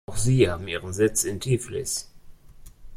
[0.07, 2.11] Auch sie haben ihren Sitz in Tiflis.